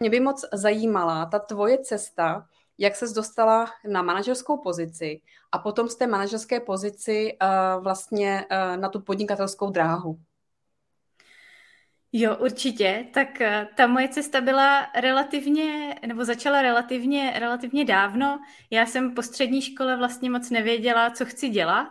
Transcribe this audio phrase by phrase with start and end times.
[0.00, 2.46] Mě by moc zajímala ta tvoje cesta,
[2.78, 5.20] jak ses dostala na manažerskou pozici
[5.52, 10.18] a potom z té manažerské pozici uh, vlastně uh, na tu podnikatelskou dráhu.
[12.12, 13.06] Jo, určitě.
[13.14, 18.40] Tak eh, ta moje cesta byla relativně, nebo začala relativně, relativně dávno.
[18.70, 21.88] Já jsem po střední škole vlastně moc nevěděla, co chci dělat,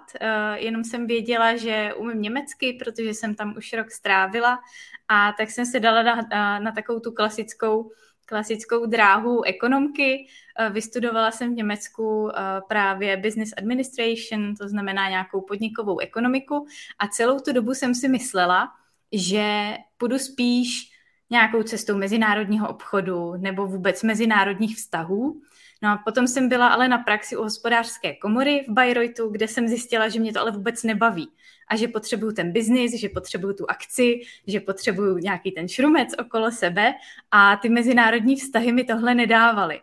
[0.56, 4.60] jenom jsem věděla, že umím německy, protože jsem tam už rok strávila
[5.08, 7.92] a tak jsem se dala na, na takovou tu klasickou
[8.28, 10.28] klasickou dráhu ekonomky.
[10.60, 16.68] Eh, vystudovala jsem v Německu eh, právě business administration, to znamená nějakou podnikovou ekonomiku
[17.00, 18.68] a celou tu dobu jsem si myslela,
[19.12, 20.92] že půjdu spíš
[21.30, 25.42] nějakou cestou mezinárodního obchodu nebo vůbec mezinárodních vztahů.
[25.82, 29.68] No a potom jsem byla ale na praxi u hospodářské komory v Bayreuthu, kde jsem
[29.68, 31.30] zjistila, že mě to ale vůbec nebaví
[31.68, 36.52] a že potřebuju ten biznis, že potřebuju tu akci, že potřebuju nějaký ten šrumec okolo
[36.52, 36.94] sebe
[37.32, 39.82] a ty mezinárodní vztahy mi tohle nedávaly.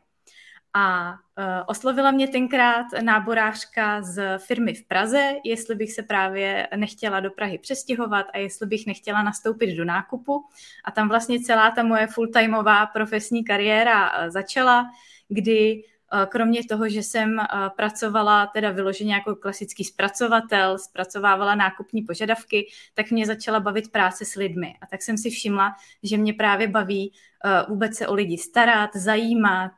[0.77, 7.21] A uh, oslovila mě tenkrát náborářka z firmy v Praze, jestli bych se právě nechtěla
[7.21, 10.45] do Prahy přestěhovat a jestli bych nechtěla nastoupit do nákupu.
[10.85, 14.91] A tam vlastně celá ta moje fulltimeová profesní kariéra uh, začala,
[15.29, 15.83] kdy
[16.27, 23.10] kromě toho, že jsem eh, pracovala teda vyloženě jako klasický zpracovatel, zpracovávala nákupní požadavky, tak
[23.10, 24.75] mě začala bavit práce s lidmi.
[24.82, 27.12] A tak jsem si všimla, že mě právě baví
[27.44, 29.72] eh, vůbec se o lidi starat, zajímat,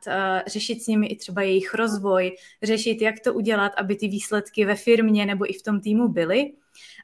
[0.47, 4.75] řešit s nimi i třeba jejich rozvoj, řešit, jak to udělat, aby ty výsledky ve
[4.75, 6.53] firmě nebo i v tom týmu byly.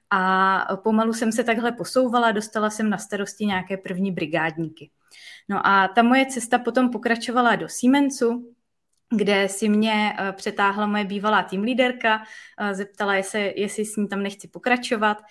[0.09, 4.89] A pomalu jsem se takhle posouvala, dostala jsem na starosti nějaké první brigádníky.
[5.49, 8.53] No a ta moje cesta potom pokračovala do Siemensu,
[9.17, 12.17] kde si mě uh, přetáhla moje bývalá tým líderka,
[12.61, 15.21] uh, zeptala, jestli, jestli s ní tam nechci pokračovat.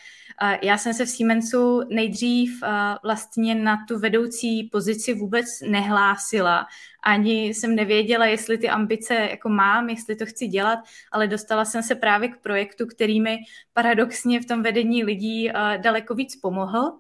[0.63, 2.69] Já jsem se v Siemensu nejdřív uh,
[3.03, 6.67] vlastně na tu vedoucí pozici vůbec nehlásila,
[7.05, 10.79] ani jsem nevěděla, jestli ty ambice jako mám, jestli to chci dělat,
[11.13, 13.39] ale dostala jsem se právě k projektu, který mi
[13.73, 16.93] paradoxně v tom vedení lidí daleko víc pomohl.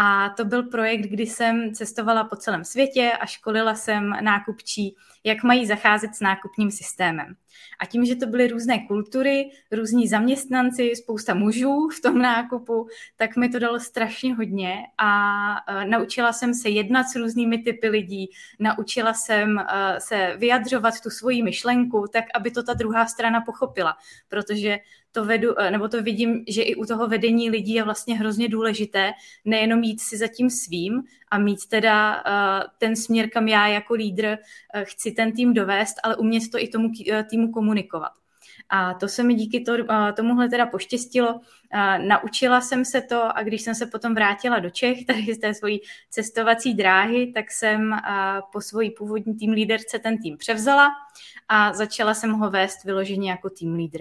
[0.00, 4.96] A to byl projekt, kdy jsem cestovala po celém světě a školila jsem nákupčí,
[5.28, 7.34] jak mají zacházet s nákupním systémem.
[7.80, 13.36] A tím, že to byly různé kultury, různí zaměstnanci, spousta mužů v tom nákupu, tak
[13.36, 15.10] mi to dalo strašně hodně a
[15.50, 19.62] uh, naučila jsem se jednat s různými typy lidí, naučila jsem uh,
[19.98, 23.96] se vyjadřovat tu svoji myšlenku tak, aby to ta druhá strana pochopila,
[24.28, 24.78] protože
[25.12, 28.48] to vedu, e, nebo to vidím, že i u toho vedení lidí je vlastně hrozně
[28.48, 29.12] důležité
[29.44, 32.22] nejenom jít si za tím svým a mít teda
[32.78, 34.38] ten směr, kam já jako lídr
[34.82, 38.12] chci ten tým dovést, ale umět to i tomu uh, týmu komunikovat.
[38.70, 39.72] A to se mi díky to,
[40.16, 41.40] tomuhle teda poštěstilo.
[41.98, 45.54] Naučila jsem se to a když jsem se potom vrátila do Čech, tady z té
[45.54, 45.80] svojí
[46.10, 47.96] cestovací dráhy, tak jsem
[48.52, 50.88] po svojí původní tým líderce ten tým převzala
[51.48, 54.00] a začala jsem ho vést vyloženě jako tým lídr.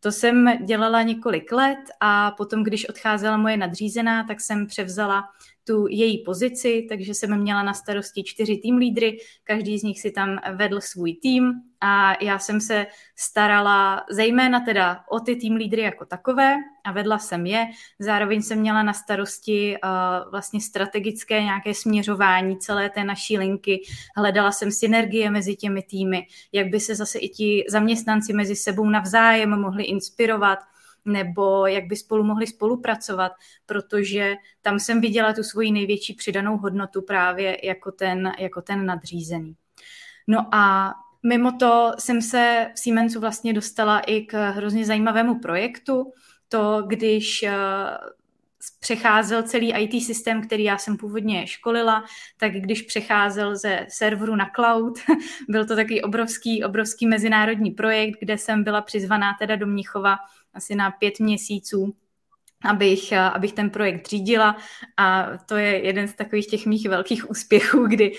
[0.00, 5.24] To jsem dělala několik let a potom, když odcházela moje nadřízená, tak jsem převzala
[5.64, 10.10] tu její pozici, takže jsem měla na starosti čtyři tým lídry, každý z nich si
[10.10, 12.86] tam vedl svůj tým a já jsem se
[13.16, 17.66] starala zejména teda o ty tým lídry jako takové a vedla jsem je.
[17.98, 23.82] Zároveň jsem měla na starosti uh, vlastně strategické nějaké směřování celé té naší linky.
[24.16, 28.90] Hledala jsem synergie mezi těmi týmy, jak by se zase i ti zaměstnanci mezi sebou
[28.90, 30.58] navzájem mohli inspirovat,
[31.04, 33.32] nebo jak by spolu mohli spolupracovat,
[33.66, 39.54] protože tam jsem viděla tu svoji největší přidanou hodnotu právě jako ten, jako ten nadřízený.
[40.28, 40.92] No a
[41.22, 46.12] mimo to jsem se v Siemensu vlastně dostala i k hrozně zajímavému projektu,
[46.48, 47.52] to když eh,
[48.80, 52.04] přecházel celý IT systém, který já jsem původně školila,
[52.36, 54.98] tak když přecházel ze serveru na cloud,
[55.48, 60.16] byl to takový obrovský, obrovský mezinárodní projekt, kde jsem byla přizvaná teda do Mnichova
[60.54, 61.94] asi na pět měsíců
[62.64, 64.56] abych, abych ten projekt řídila.
[64.96, 68.12] A to je jeden z takových těch mých velkých úspěchů, kdy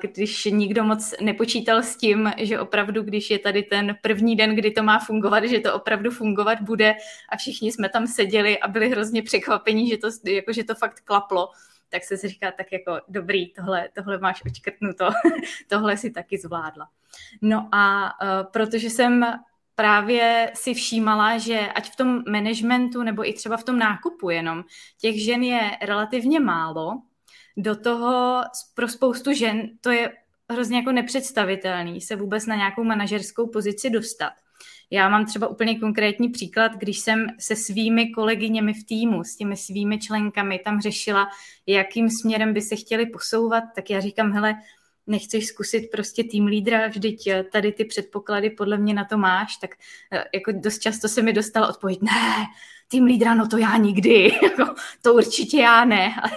[0.00, 4.70] když nikdo moc nepočítal s tím, že opravdu, když je tady ten první den, kdy
[4.70, 6.94] to má fungovat, že to opravdu fungovat bude.
[7.28, 11.00] A všichni jsme tam seděli a byli hrozně překvapení, že to, jako, že to fakt
[11.00, 11.48] klaplo,
[11.88, 15.08] tak se si říká tak jako dobrý, tohle, tohle máš očkrtnuto,
[15.68, 16.88] tohle si taky zvládla.
[17.42, 19.24] No a uh, protože jsem
[19.76, 24.64] právě si všímala, že ať v tom managementu nebo i třeba v tom nákupu jenom,
[25.00, 26.92] těch žen je relativně málo.
[27.56, 28.42] Do toho
[28.74, 30.12] pro spoustu žen to je
[30.50, 34.32] hrozně jako nepředstavitelný se vůbec na nějakou manažerskou pozici dostat.
[34.90, 39.56] Já mám třeba úplně konkrétní příklad, když jsem se svými kolegyněmi v týmu, s těmi
[39.56, 41.28] svými členkami tam řešila,
[41.66, 44.54] jakým směrem by se chtěli posouvat, tak já říkám, hele,
[45.06, 49.56] nechceš zkusit prostě tým lídra, vždyť eh, tady ty předpoklady podle mě na to máš,
[49.56, 49.70] tak
[50.12, 52.46] eh, jako dost často se mi dostala odpověď, ne,
[52.88, 56.14] tým lídra, no to já nikdy, jako, to určitě já ne.
[56.22, 56.28] A,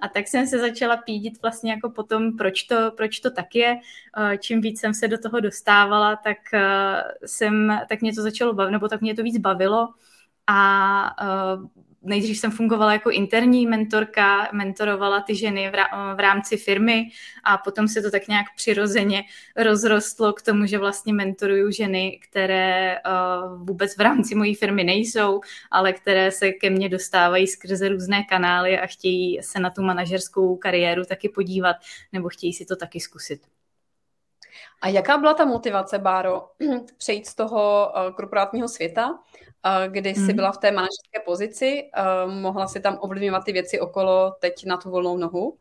[0.00, 3.80] a tak jsem se začala pídit vlastně jako potom, proč to, proč to tak je.
[4.16, 6.38] Eh, čím víc jsem se do toho dostávala, tak
[7.26, 9.88] jsem, tak mě to začalo bavit, nebo tak mě to víc bavilo
[10.46, 11.16] a
[12.02, 15.72] nejdřív jsem fungovala jako interní mentorka, mentorovala ty ženy
[16.14, 17.08] v rámci firmy
[17.44, 19.22] a potom se to tak nějak přirozeně
[19.56, 23.00] rozrostlo k tomu, že vlastně mentoruju ženy, které eh,
[23.56, 28.78] vůbec v rámci mojí firmy nejsou, ale které se ke mně dostávají skrze různé kanály
[28.78, 31.76] a chtějí se na tu manažerskou kariéru taky podívat
[32.12, 33.59] nebo chtějí si to taky zkusit.
[34.82, 36.48] A jaká byla ta motivace, Báro,
[36.96, 39.18] přejít z toho uh, korporátního světa, uh,
[39.88, 40.36] kdy jsi hmm.
[40.36, 41.90] byla v té manažerské pozici,
[42.26, 45.56] uh, mohla si tam ovlivňovat ty věci okolo teď na tu volnou nohu?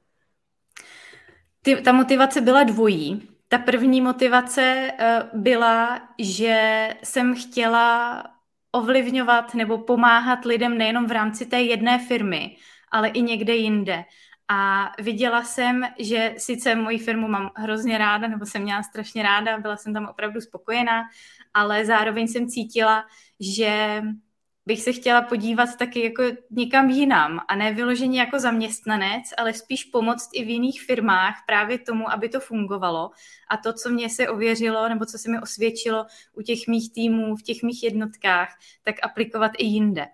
[1.62, 3.30] Ty, ta motivace byla dvojí.
[3.48, 4.92] Ta první motivace
[5.34, 8.24] byla, že jsem chtěla
[8.72, 12.56] ovlivňovat nebo pomáhat lidem nejenom v rámci té jedné firmy,
[12.92, 14.04] ale i někde jinde.
[14.52, 19.58] A viděla jsem, že sice moji firmu mám hrozně ráda, nebo jsem měla strašně ráda,
[19.58, 21.04] byla jsem tam opravdu spokojená,
[21.54, 23.06] ale zároveň jsem cítila,
[23.40, 24.02] že
[24.66, 29.84] bych se chtěla podívat taky jako někam jinam a ne vyloženě jako zaměstnanec, ale spíš
[29.84, 33.12] pomoct i v jiných firmách právě tomu, aby to fungovalo.
[33.50, 37.36] A to, co mě se ověřilo, nebo co se mi osvědčilo u těch mých týmů,
[37.36, 40.08] v těch mých jednotkách, tak aplikovat i jinde.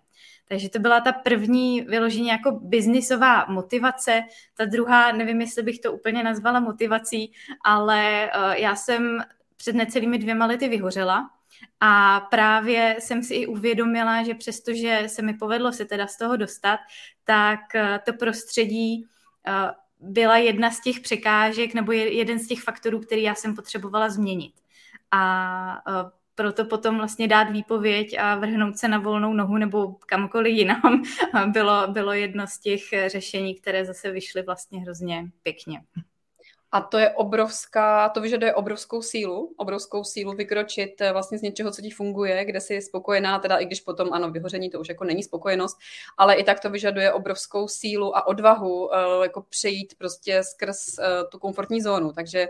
[0.48, 4.24] Takže to byla ta první vyloženě jako biznisová motivace.
[4.58, 7.32] Ta druhá, nevím, jestli bych to úplně nazvala motivací,
[7.64, 9.20] ale uh, já jsem
[9.58, 11.30] před necelými dvěma lety vyhořela
[11.80, 16.38] a právě jsem si i uvědomila, že přestože se mi povedlo se teda z toho
[16.38, 16.80] dostat,
[17.24, 19.06] tak uh, to prostředí
[19.48, 24.10] uh, byla jedna z těch překážek nebo jeden z těch faktorů, který já jsem potřebovala
[24.10, 24.54] změnit.
[25.12, 31.04] A proto potom vlastně dát výpověď a vrhnout se na volnou nohu nebo kamkoliv jinam
[31.52, 35.82] bylo, bylo jedno z těch řešení, které zase vyšly vlastně hrozně pěkně.
[36.72, 41.72] A to je obrovská, to vyžaduje obrovskou sílu, obrovskou sílu vykročit eh, vlastně z něčeho,
[41.72, 45.04] co ti funguje, kde jsi spokojená, teda i když potom ano, vyhoření to už jako
[45.04, 45.78] není spokojenost,
[46.18, 48.92] ale i tak to vyžaduje obrovskou sílu a odvahu uh,
[49.24, 50.96] jako přejít prostě skrz
[51.32, 52.48] tu komfortní zónu, takže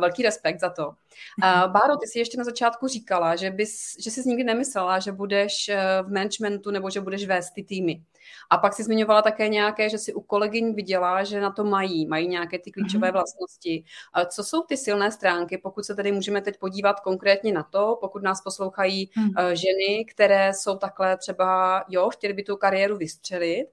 [0.00, 0.94] velký respekt za to.
[1.42, 5.12] Uh, Báro, ty jsi ještě na začátku říkala, že, bys, že jsi nikdy nemyslela, že
[5.12, 5.70] budeš
[6.02, 8.02] v managementu nebo že budeš vést ty týmy.
[8.50, 12.06] A pak si zmiňovala také nějaké, že si u kolegyň viděla, že na to mají,
[12.06, 13.12] mají nějaké ty klíčové mhm.
[13.12, 13.84] vlastnosti.
[14.28, 18.22] Co jsou ty silné stránky, pokud se tedy můžeme teď podívat konkrétně na to, pokud
[18.22, 19.32] nás poslouchají hmm.
[19.52, 23.66] ženy, které jsou takhle třeba, jo, chtěli by tu kariéru vystřelit,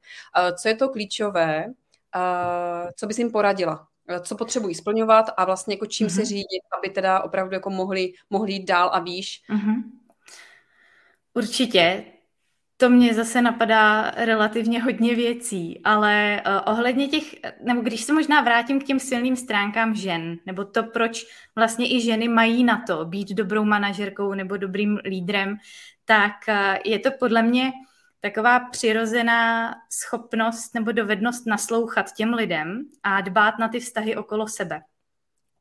[0.62, 1.66] co je to klíčové,
[2.96, 3.88] co bys jim poradila?
[4.22, 6.16] Co potřebují splňovat a vlastně jako čím mm-hmm.
[6.16, 9.44] se řídit, aby teda opravdu jako mohli, mohli jít dál a výš.
[9.50, 9.84] Mm-hmm.
[11.34, 12.04] Určitě
[12.78, 17.24] to mě zase napadá relativně hodně věcí, ale uh, ohledně těch,
[17.64, 21.26] nebo když se možná vrátím k těm silným stránkám žen, nebo to, proč
[21.56, 25.58] vlastně i ženy mají na to být dobrou manažerkou nebo dobrým lídrem,
[26.06, 27.72] tak uh, je to podle mě
[28.22, 34.82] taková přirozená schopnost nebo dovednost naslouchat těm lidem a dbát na ty vztahy okolo sebe.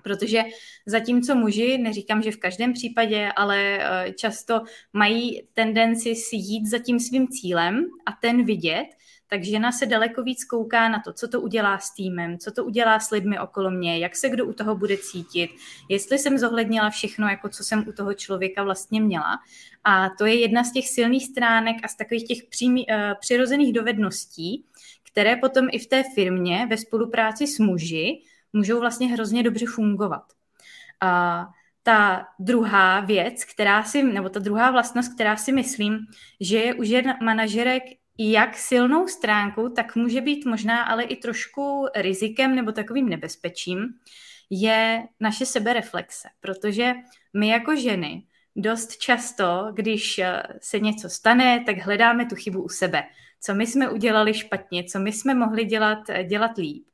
[0.02, 0.42] Protože
[0.86, 4.60] zatímco muži, neříkám, že v každém případě, ale eh, často
[4.92, 8.86] mají tendenci si jít za tím svým cílem a ten vidět,
[9.30, 12.64] tak žena se daleko víc kouká na to, co to udělá s týmem, co to
[12.64, 15.50] udělá s lidmi okolo mě, jak se kdo u toho bude cítit,
[15.88, 19.38] jestli jsem zohlednila všechno, jako co jsem u toho člověka vlastně měla.
[19.84, 23.72] A to je jedna z těch silných stránek a z takových těch přímý, uh, přirozených
[23.72, 24.64] dovedností,
[25.12, 28.22] které potom i v té firmě ve spolupráci s muži
[28.52, 30.24] můžou vlastně hrozně dobře fungovat.
[31.00, 31.46] A
[31.82, 35.98] ta druhá věc, která si, nebo ta druhá vlastnost, která si myslím,
[36.40, 37.82] že je u žen manažerek
[38.18, 43.88] jak silnou stránkou, tak může být možná ale i trošku rizikem nebo takovým nebezpečím,
[44.50, 46.28] je naše sebereflexe.
[46.40, 46.92] Protože
[47.36, 48.22] my jako ženy
[48.56, 50.20] dost často, když
[50.60, 53.02] se něco stane, tak hledáme tu chybu u sebe.
[53.40, 55.98] Co my jsme udělali špatně, co my jsme mohli dělat,
[56.28, 56.86] dělat líp.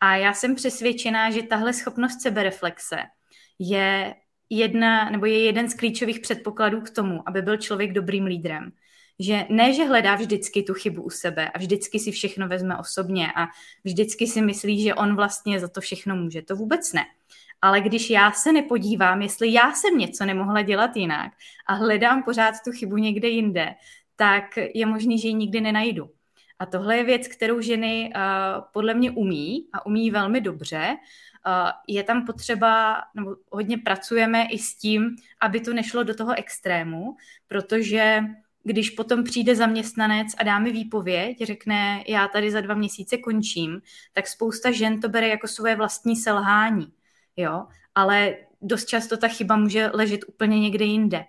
[0.00, 2.96] A já jsem přesvědčená, že tahle schopnost sebereflexe
[3.58, 4.14] je
[4.50, 8.72] jedna, nebo je jeden z klíčových předpokladů k tomu, aby byl člověk dobrým lídrem.
[9.20, 13.32] Že ne, že hledá vždycky tu chybu u sebe a vždycky si všechno vezme osobně
[13.36, 13.46] a
[13.84, 16.42] vždycky si myslí, že on vlastně za to všechno může.
[16.42, 17.04] To vůbec ne.
[17.62, 21.32] Ale když já se nepodívám, jestli já jsem něco nemohla dělat jinak
[21.66, 23.74] a hledám pořád tu chybu někde jinde,
[24.16, 26.10] tak je možný, že ji nikdy nenajdu.
[26.58, 28.22] A tohle je věc, kterou ženy uh,
[28.72, 30.96] podle mě umí a umí velmi dobře.
[31.88, 37.16] je tam potřeba, nebo hodně pracujeme i s tím, aby to nešlo do toho extrému,
[37.48, 38.20] protože
[38.64, 43.82] když potom přijde zaměstnanec a dá mi výpověď, řekne, já tady za dva měsíce končím,
[44.12, 46.92] tak spousta žen to bere jako svoje vlastní selhání.
[47.36, 47.66] Jo?
[47.94, 51.24] Ale dost často ta chyba může ležet úplně někde jinde.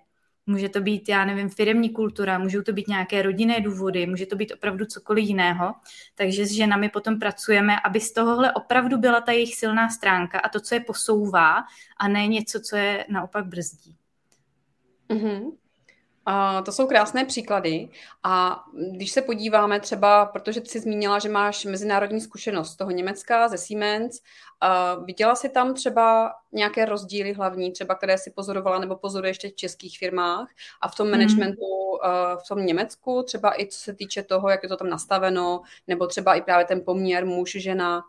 [0.45, 4.35] Může to být, já nevím, firemní kultura, můžou to být nějaké rodinné důvody, může to
[4.35, 5.73] být opravdu cokoliv jiného.
[6.15, 10.49] Takže s ženami potom pracujeme, aby z tohohle opravdu byla ta jejich silná stránka a
[10.49, 11.63] to, co je posouvá,
[11.97, 13.95] a ne něco, co je naopak brzdí.
[15.09, 15.51] Mm-hmm.
[16.27, 17.89] Uh, to jsou krásné příklady
[18.23, 22.91] a když se podíváme třeba, protože ty jsi zmínila, že máš mezinárodní zkušenost z toho
[22.91, 28.79] Německa, ze Siemens, uh, viděla jsi tam třeba nějaké rozdíly hlavní, třeba které si pozorovala
[28.79, 30.47] nebo pozoruješ ještě v českých firmách
[30.81, 31.17] a v tom mhm.
[31.17, 31.99] managementu uh,
[32.45, 36.07] v tom Německu, třeba i co se týče toho, jak je to tam nastaveno, nebo
[36.07, 38.03] třeba i právě ten poměr muž-žena,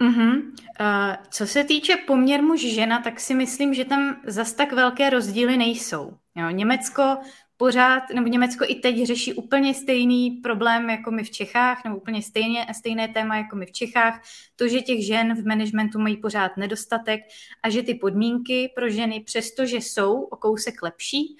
[0.00, 0.40] Mm-hmm.
[0.80, 5.56] Uh, co se týče poměr muž-žena, tak si myslím, že tam zas tak velké rozdíly
[5.56, 6.12] nejsou.
[6.36, 7.16] Jo, Německo
[7.56, 12.22] pořád, nebo Německo i teď řeší úplně stejný problém jako my v Čechách, nebo úplně
[12.22, 14.22] stejně, stejné téma jako my v Čechách,
[14.56, 17.20] to, že těch žen v managementu mají pořád nedostatek
[17.62, 21.36] a že ty podmínky pro ženy, přestože jsou o kousek lepší,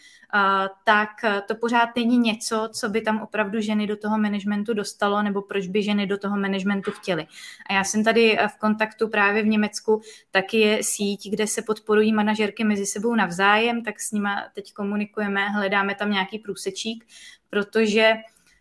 [0.84, 1.08] tak
[1.48, 5.66] to pořád není něco, co by tam opravdu ženy do toho managementu dostalo, nebo proč
[5.66, 7.26] by ženy do toho managementu chtěly.
[7.70, 12.12] A já jsem tady v kontaktu právě v Německu, taky je síť, kde se podporují
[12.12, 17.04] manažerky mezi sebou navzájem, tak s nima teď komunikujeme, hledáme tam nějaký průsečík,
[17.50, 18.12] protože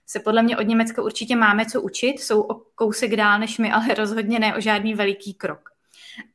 [0.07, 3.71] se podle mě od Německa určitě máme co učit, jsou o kousek dál než my,
[3.71, 5.69] ale rozhodně ne o žádný veliký krok.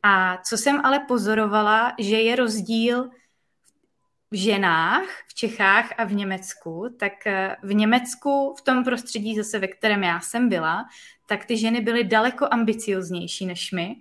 [0.02, 3.10] A co jsem ale pozorovala, že je rozdíl
[4.32, 9.68] ženách v Čechách a v Německu, tak eh, v Německu, v tom prostředí zase, ve
[9.68, 10.84] kterém já jsem byla,
[11.26, 13.96] tak ty ženy byly daleko ambicioznější než my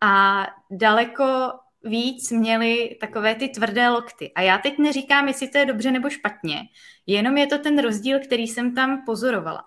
[0.00, 1.52] a daleko
[1.84, 4.32] víc měly takové ty tvrdé lokty.
[4.34, 6.60] A já teď neříkám, jestli to je dobře nebo špatně,
[7.06, 9.64] jenom je to ten rozdíl, který jsem tam pozorovala.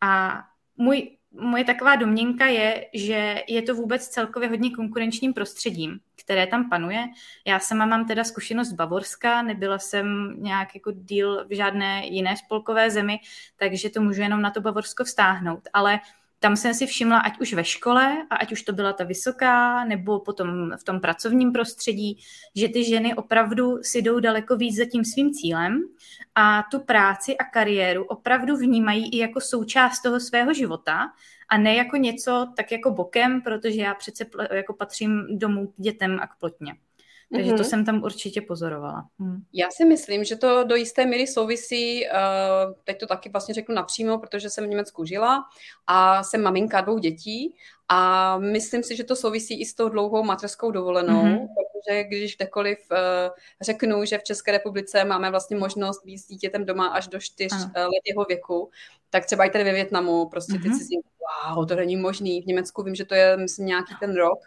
[0.00, 0.42] A
[0.76, 6.70] můj moje taková domněnka je, že je to vůbec celkově hodně konkurenčním prostředím, které tam
[6.70, 7.04] panuje.
[7.46, 12.36] Já sama mám teda zkušenost z Bavorska, nebyla jsem nějak jako díl v žádné jiné
[12.36, 13.18] spolkové zemi,
[13.56, 15.68] takže to můžu jenom na to Bavorsko vztáhnout.
[15.72, 16.00] Ale
[16.44, 19.84] tam jsem si všimla, ať už ve škole, a ať už to byla ta vysoká,
[19.84, 22.18] nebo potom v tom pracovním prostředí,
[22.56, 25.80] že ty ženy opravdu si jdou daleko víc za tím svým cílem
[26.34, 31.00] a tu práci a kariéru opravdu vnímají i jako součást toho svého života
[31.48, 36.18] a ne jako něco tak jako bokem, protože já přece jako patřím domů k dětem
[36.20, 36.74] a k plotně.
[37.34, 37.56] Takže mm-hmm.
[37.56, 37.70] to mhm.
[37.70, 39.08] jsem tam určitě pozorovala.
[39.18, 39.36] Mm.
[39.52, 43.74] Já si myslím, že to do jisté míry souvisí, uh, teď to taky vlastně řeknu
[43.74, 45.44] napřímo, protože jsem v Německu žila
[45.86, 47.54] a jsem maminka dvou dětí
[47.88, 51.46] a myslím si, že to souvisí i s tou dlouhou mateřskou dovolenou, mm-hmm.
[51.46, 52.96] protože když kdekoliv uh,
[53.62, 57.52] řeknu, že v České republice máme vlastně možnost být s dítětem doma až do čtyř
[57.52, 58.70] uh, let jeho věku,
[59.10, 60.62] tak třeba i tady ve Větnamu prostě mm-hmm.
[60.62, 60.78] ty mhm.
[60.78, 61.08] cizinky,
[61.54, 62.42] wow, to není možný.
[62.42, 64.38] V Německu vím, že to je, myslím, nějaký ten rok,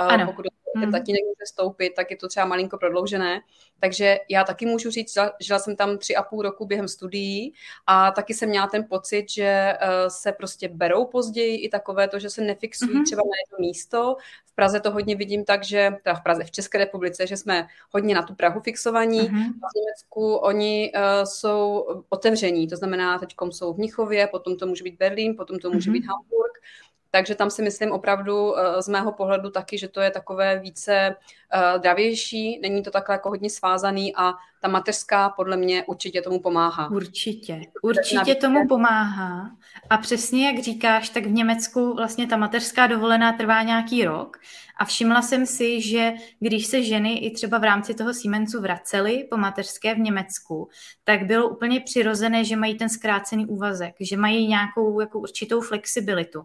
[0.00, 0.92] uh, pokud ten mm.
[0.92, 3.40] tatínek může stoupit, tak je to třeba malinko prodloužené.
[3.80, 7.54] Takže já taky můžu říct, žila jsem tam tři a půl roku během studií
[7.86, 12.18] a taky jsem měla ten pocit, že eh, se prostě berou později i takové to,
[12.18, 13.04] že se nefixují mm-hmm.
[13.04, 14.16] třeba na jedno místo.
[14.46, 17.66] V Praze to hodně vidím tak, že teda v Praze, v České republice, že jsme
[17.90, 19.20] hodně na tu Prahu fixovaní.
[19.20, 19.46] Mm-hmm.
[19.46, 24.66] A v Německu oni uh, jsou otevření, to znamená, teď jsou v Mnichově, potom to
[24.66, 25.92] může být Berlín, potom to může mm-hmm.
[25.92, 26.58] být Hamburg
[27.10, 31.16] takže tam si myslím opravdu eh, z mého pohledu taky, že to je takové více
[31.54, 36.40] uh, dravější, není to takhle jako hodně svázaný a ta mateřská podle mě určitě tomu
[36.40, 36.90] pomáhá.
[36.90, 39.50] Určitě, určitě tomu pomáhá.
[39.90, 44.36] A přesně jak říkáš, tak v Německu vlastně ta mateřská dovolená trvá nějaký rok
[44.76, 49.26] a všimla jsem si, že když se ženy i třeba v rámci toho Siemensu vracely
[49.30, 50.68] po mateřské v Německu,
[51.04, 56.42] tak bylo úplně přirozené, že mají ten zkrácený úvazek, že mají nějakou jako určitou flexibilitu.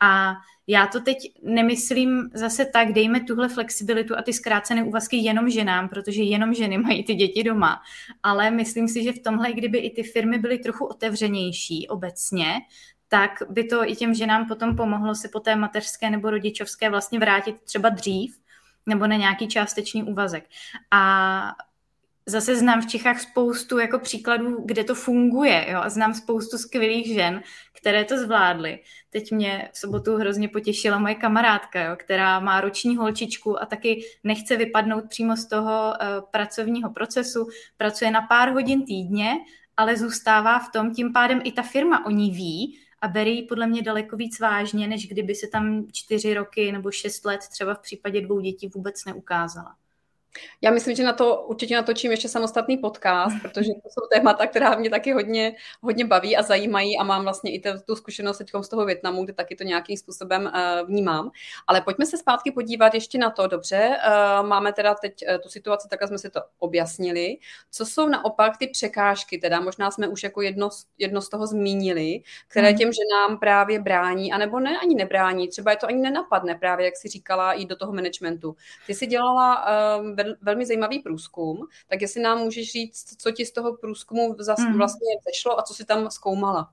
[0.00, 0.34] A
[0.66, 5.88] já to teď nemyslím zase tak, dejme tuhle flexibilitu a ty zkrácené úvazky jenom ženám,
[5.88, 7.80] protože jenom ženy mají ty děti doma,
[8.22, 12.52] ale myslím si, že v tomhle, kdyby i ty firmy byly trochu otevřenější obecně,
[13.12, 17.18] tak by to i těm ženám potom pomohlo se po té mateřské nebo rodičovské vlastně
[17.18, 18.38] vrátit třeba dřív
[18.86, 20.44] nebo na nějaký částečný úvazek.
[20.90, 21.54] A
[22.26, 25.66] zase znám v Čechách spoustu jako příkladů, kde to funguje.
[25.70, 25.80] Jo?
[25.82, 28.78] A znám spoustu skvělých žen, které to zvládly.
[29.10, 31.96] Teď mě v sobotu hrozně potěšila moje kamarádka, jo?
[31.96, 37.48] která má roční holčičku a taky nechce vypadnout přímo z toho uh, pracovního procesu.
[37.76, 39.32] Pracuje na pár hodin týdně,
[39.76, 43.42] ale zůstává v tom, tím pádem i ta firma o ní ví a bere ji
[43.42, 47.74] podle mě daleko víc vážně, než kdyby se tam čtyři roky nebo šest let třeba
[47.74, 49.76] v případě dvou dětí vůbec neukázala.
[50.62, 54.74] Já myslím, že na to určitě natočím ještě samostatný podcast, protože to jsou témata, která
[54.74, 58.68] mě taky hodně, hodně baví a zajímají a mám vlastně i tu zkušenost teď z
[58.68, 61.30] toho Větnamu, kde taky to nějakým způsobem uh, vnímám.
[61.66, 65.48] Ale pojďme se zpátky podívat ještě na to, dobře, uh, máme teda teď uh, tu
[65.48, 67.36] situaci, takhle jsme si to objasnili.
[67.70, 70.68] Co jsou naopak ty překážky, teda možná jsme už jako jedno,
[70.98, 72.78] jedno z toho zmínili, které hmm.
[72.78, 76.96] těm ženám právě brání, anebo ne, ani nebrání, třeba je to ani nenapadne právě, jak
[76.96, 78.56] si říkala, i do toho managementu.
[78.86, 79.66] Ty jsi dělala
[79.98, 81.58] uh, velmi zajímavý průzkum,
[81.88, 84.76] tak jestli nám můžeš říct, co ti z toho průzkumu hmm.
[84.76, 86.70] vlastně zešlo a co si tam zkoumala.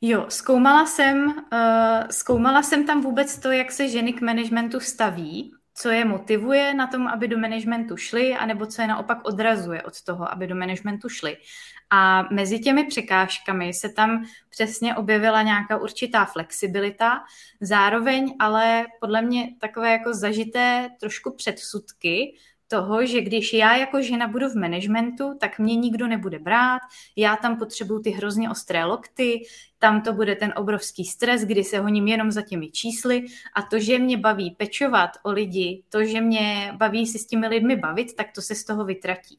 [0.00, 5.54] Jo, zkoumala jsem, uh, zkoumala jsem tam vůbec to, jak se ženy k managementu staví,
[5.74, 10.02] co je motivuje na tom, aby do managementu šly, anebo co je naopak odrazuje od
[10.02, 11.36] toho, aby do managementu šly.
[11.90, 17.24] A mezi těmi překážkami se tam přesně objevila nějaká určitá flexibilita,
[17.60, 22.36] zároveň ale podle mě takové jako zažité trošku předsudky,
[22.68, 26.80] toho, že když já jako žena budu v managementu, tak mě nikdo nebude brát,
[27.16, 29.42] já tam potřebuju ty hrozně ostré lokty,
[29.78, 33.78] tam to bude ten obrovský stres, kdy se honím jenom za těmi čísly a to,
[33.78, 38.14] že mě baví pečovat o lidi, to, že mě baví si s těmi lidmi bavit,
[38.16, 39.38] tak to se z toho vytratí.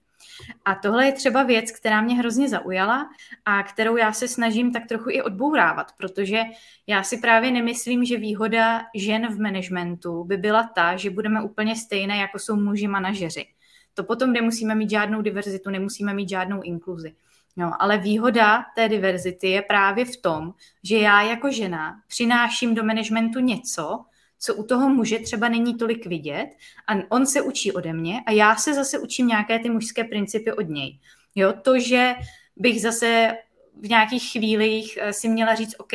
[0.65, 3.09] A tohle je třeba věc, která mě hrozně zaujala
[3.45, 6.41] a kterou já se snažím tak trochu i odbourávat, protože
[6.87, 11.75] já si právě nemyslím, že výhoda žen v managementu by byla ta, že budeme úplně
[11.75, 13.45] stejné, jako jsou muži manažeři.
[13.93, 17.15] To potom nemusíme mít žádnou diverzitu, nemusíme mít žádnou inkluzi.
[17.57, 20.53] No, ale výhoda té diverzity je právě v tom,
[20.83, 24.05] že já jako žena přináším do managementu něco,
[24.39, 26.49] co u toho muže třeba není tolik vidět
[26.87, 30.51] a on se učí ode mě a já se zase učím nějaké ty mužské principy
[30.51, 30.99] od něj.
[31.35, 32.15] Jo, to, že
[32.55, 33.37] bych zase
[33.81, 35.93] v nějakých chvílích eh, si měla říct, OK,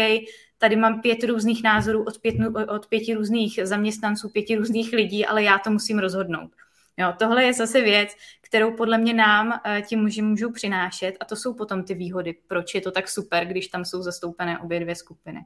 [0.59, 2.35] tady mám pět různých názorů od, pět,
[2.69, 6.51] od pěti různých zaměstnanců, pěti různých lidí, ale já to musím rozhodnout.
[6.97, 8.11] Jo, tohle je zase věc,
[8.41, 12.35] kterou podle mě nám eh, ti muži můžou přinášet a to jsou potom ty výhody,
[12.49, 15.41] proč je to tak super, když tam jsou zastoupené obě dvě skupiny.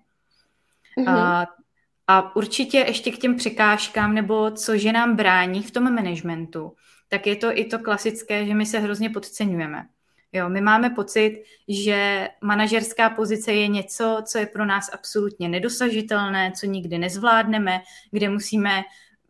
[0.99, 1.19] Mm-hmm.
[1.19, 1.47] A
[2.07, 6.73] a určitě ještě k těm překážkám, nebo co že nám brání v tom managementu,
[7.09, 9.87] tak je to i to klasické, že my se hrozně podceňujeme.
[10.33, 16.53] Jo, my máme pocit, že manažerská pozice je něco, co je pro nás absolutně nedosažitelné,
[16.53, 18.83] co nikdy nezvládneme, kde musíme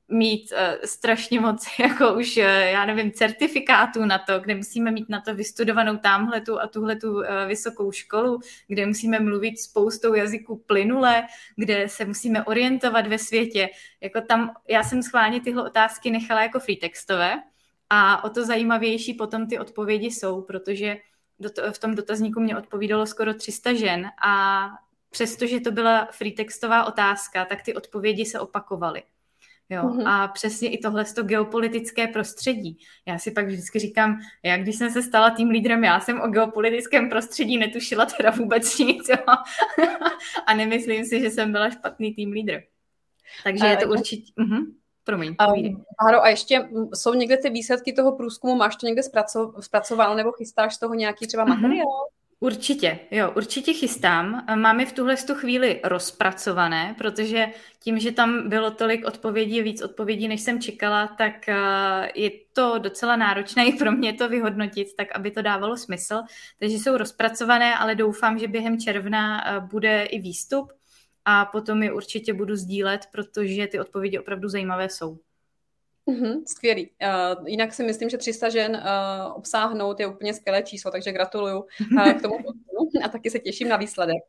[0.09, 5.09] mít uh, strašně moc, jako už, uh, já nevím, certifikátů na to, kde musíme mít
[5.09, 11.25] na to vystudovanou tamhletu a tuhletu uh, vysokou školu, kde musíme mluvit spoustou jazyků plynule,
[11.57, 13.69] kde se musíme orientovat ve světě.
[14.01, 17.43] Jako tam, já jsem schválně tyhle otázky nechala jako free textové
[17.91, 20.97] a o to zajímavější potom ty odpovědi jsou, protože
[21.73, 24.67] v tom dotazníku mě odpovídalo skoro 300 žen a
[25.11, 29.03] přestože to byla free textová otázka, tak ty odpovědi se opakovaly.
[29.71, 30.09] Jo, mm-hmm.
[30.09, 32.79] A přesně i tohle to geopolitické prostředí.
[33.07, 36.29] Já si pak vždycky říkám, jak když jsem se stala tým lídrem, já jsem o
[36.29, 39.09] geopolitickém prostředí netušila teda vůbec nic.
[39.09, 39.17] Jo?
[40.47, 42.63] a nemyslím si, že jsem byla špatný tým lídr.
[43.45, 44.33] Takže a, je to určitě...
[44.33, 44.67] Uh-huh.
[45.05, 45.85] Promiň, um,
[46.23, 49.03] a ještě jsou někde ty výsledky toho průzkumu, máš to někde
[49.61, 51.87] zpracoval nebo chystáš z toho nějaký třeba materiál?
[51.87, 52.24] Uh-huh.
[52.45, 54.47] Určitě, jo, určitě chystám.
[54.55, 57.47] Máme v tuhle tu chvíli rozpracované, protože
[57.81, 61.55] tím, že tam bylo tolik odpovědí, víc odpovědí, než jsem čekala, tak eh,
[62.15, 66.23] je to docela náročné i pro mě to vyhodnotit, tak aby to dávalo smysl.
[66.59, 70.73] Takže jsou rozpracované, ale doufám, že během června eh, bude i výstup
[71.25, 75.19] a potom je určitě budu sdílet, protože ty odpovědi opravdu zajímavé jsou.
[76.07, 76.91] Mm-hmm, skvělý.
[77.03, 81.59] Uh, jinak si myslím, že 300 žen uh, obsáhnout je úplně skvělé číslo, takže gratuluju
[81.93, 82.37] uh, k tomu
[83.05, 84.23] a taky se těším na výsledek.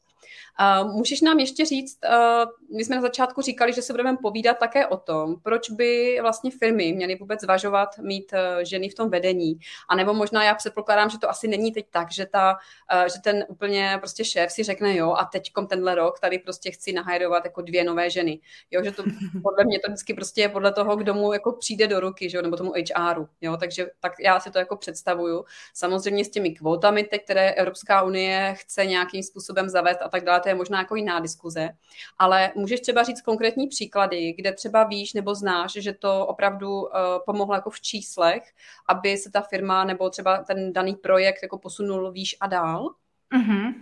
[0.83, 4.87] Můžeš nám ještě říct, uh, my jsme na začátku říkali, že se budeme povídat také
[4.87, 9.59] o tom, proč by vlastně firmy měly vůbec zvažovat mít uh, ženy v tom vedení.
[9.89, 12.57] A nebo možná já předpokládám, že to asi není teď tak, že, ta,
[12.93, 16.71] uh, že ten úplně prostě šéf si řekne jo a teďkom tenhle rok tady prostě
[16.71, 18.39] chci nahajrovat jako dvě nové ženy.
[18.71, 19.03] Jo, že to
[19.43, 22.37] podle mě to vždycky prostě je podle toho, kdo mu jako přijde do ruky, že
[22.37, 23.27] jo, nebo tomu HRu.
[23.41, 25.45] Jo, takže tak já si to jako představuju.
[25.73, 30.39] Samozřejmě s těmi kvótami, teď, které Evropská unie chce nějakým způsobem zavést a tak dále,
[30.39, 31.69] to je možná jako jiná diskuze,
[32.17, 36.89] ale můžeš třeba říct konkrétní příklady, kde třeba víš nebo znáš, že to opravdu uh,
[37.25, 38.53] pomohlo jako v číslech,
[38.89, 42.89] aby se ta firma nebo třeba ten daný projekt jako posunul výš a dál?
[43.33, 43.73] Mm-hmm.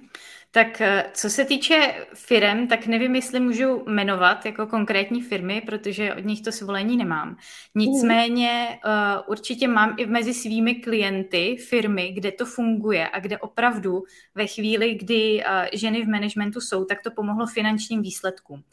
[0.55, 6.13] Tak eh, co se týče firm, tak nevím, jestli můžu jmenovat jako konkrétní firmy, protože
[6.13, 7.37] od nich to svolení nemám.
[7.75, 8.91] Nicméně uh,
[9.27, 14.03] určitě mám i mezi svými klienty firmy, kde to funguje a kde opravdu
[14.35, 18.63] ve chvíli, kdy uh, ženy v managementu jsou, tak to pomohlo finančním výsledkům.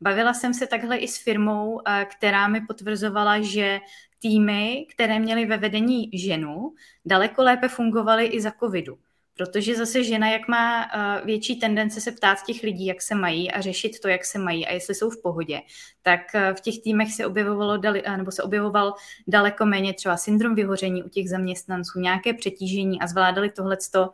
[0.00, 3.80] Bavila jsem se takhle i s firmou, uh, která mi potvrzovala, že
[4.18, 8.98] týmy, které měly ve vedení ženu, daleko lépe fungovaly i za covidu.
[9.36, 13.50] Protože zase žena, jak má uh, větší tendence se ptát těch lidí, jak se mají
[13.50, 15.60] a řešit to, jak se mají a jestli jsou v pohodě,
[16.02, 18.94] tak uh, v těch týmech se objevovalo, uh, nebo se objevoval
[19.26, 24.10] daleko méně třeba syndrom vyhoření u těch zaměstnanců, nějaké přetížení a zvládali tohleto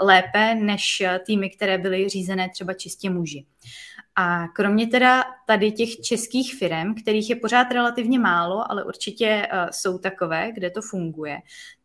[0.00, 3.46] lépe než týmy, které byly řízené třeba čistě muži.
[4.16, 9.98] A kromě teda tady těch českých firm, kterých je pořád relativně málo, ale určitě jsou
[9.98, 11.38] takové, kde to funguje,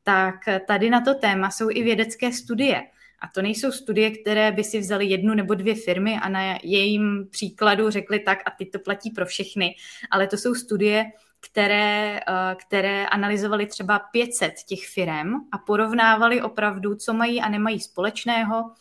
[0.09, 0.35] tak
[0.67, 2.83] tady na to téma jsou i vědecké studie.
[3.21, 7.27] A to nejsou studie, které by si vzali jednu nebo dvě firmy a na jejím
[7.31, 9.75] příkladu řekli tak a ty to platí pro všechny,
[10.11, 11.05] ale to jsou studie,
[11.39, 17.79] které, eh, které analyzovaly třeba 500 těch firm a porovnávali opravdu, co mají a nemají
[17.79, 18.71] společného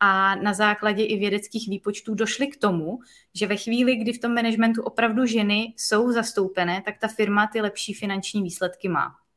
[0.00, 2.98] a na základě i vědeckých výpočtů došli k tomu,
[3.34, 7.60] že ve chvíli, kdy v tom managementu opravdu ženy jsou zastoupené, tak ta firma ty
[7.60, 9.27] lepší finanční výsledky má.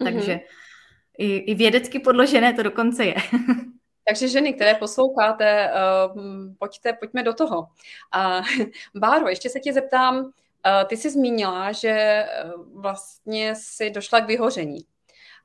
[0.00, 0.12] Mm-hmm.
[0.12, 0.40] Takže
[1.18, 3.14] i, i vědecky podložené to dokonce je.
[4.08, 5.72] Takže ženy, které posloucháte,
[6.14, 6.22] uh,
[6.58, 7.60] pojďte, pojďme do toho.
[8.16, 8.66] Uh,
[9.00, 10.30] Báro, ještě se tě zeptám, uh,
[10.86, 12.26] ty jsi zmínila, že
[12.74, 14.78] vlastně si došla k vyhoření.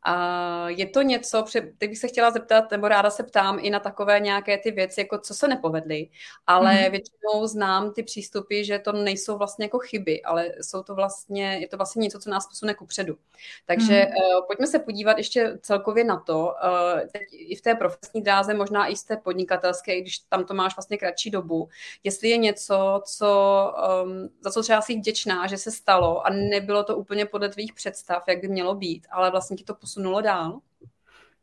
[0.03, 1.45] A je to něco,
[1.77, 5.01] teď bych se chtěla zeptat, nebo ráda se ptám i na takové nějaké ty věci,
[5.01, 6.09] jako co se nepovedly,
[6.47, 6.91] ale mm-hmm.
[6.91, 11.67] většinou znám ty přístupy, že to nejsou vlastně jako chyby, ale jsou to vlastně, je
[11.67, 13.17] to vlastně něco, co nás posune ku předu.
[13.65, 14.37] Takže mm-hmm.
[14.37, 18.53] uh, pojďme se podívat ještě celkově na to, uh, teď i v té profesní dráze,
[18.53, 21.69] možná i z té podnikatelské, i když tam to máš vlastně kratší dobu,
[22.03, 23.71] jestli je něco, co,
[24.03, 27.73] um, za co třeba jsi vděčná, že se stalo a nebylo to úplně podle tvých
[27.73, 30.59] představ, jak by mělo být, ale vlastně ti to posunulo dál?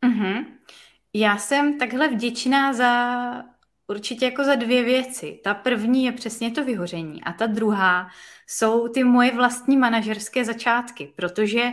[0.07, 0.45] Mm-hmm.
[1.15, 3.43] Já jsem takhle vděčná za
[3.89, 5.41] určitě jako za dvě věci.
[5.45, 8.09] Ta první je přesně to vyhoření a ta druhá
[8.47, 11.73] jsou ty moje vlastní manažerské začátky, protože